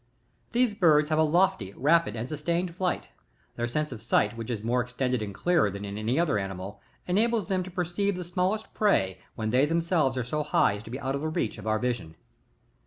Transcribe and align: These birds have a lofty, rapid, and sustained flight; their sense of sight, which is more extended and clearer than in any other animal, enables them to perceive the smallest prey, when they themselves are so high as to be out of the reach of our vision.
These 0.51 0.73
birds 0.73 1.11
have 1.11 1.19
a 1.19 1.23
lofty, 1.23 1.75
rapid, 1.77 2.15
and 2.15 2.27
sustained 2.27 2.75
flight; 2.75 3.09
their 3.55 3.67
sense 3.67 3.91
of 3.91 4.01
sight, 4.01 4.35
which 4.35 4.49
is 4.49 4.63
more 4.63 4.81
extended 4.81 5.21
and 5.21 5.31
clearer 5.31 5.69
than 5.69 5.85
in 5.85 5.95
any 5.95 6.19
other 6.19 6.39
animal, 6.39 6.81
enables 7.05 7.49
them 7.49 7.61
to 7.61 7.69
perceive 7.69 8.15
the 8.17 8.23
smallest 8.23 8.73
prey, 8.73 9.19
when 9.35 9.51
they 9.51 9.67
themselves 9.67 10.17
are 10.17 10.23
so 10.23 10.41
high 10.41 10.77
as 10.77 10.81
to 10.85 10.89
be 10.89 10.99
out 10.99 11.13
of 11.13 11.21
the 11.21 11.29
reach 11.29 11.59
of 11.59 11.67
our 11.67 11.77
vision. 11.77 12.15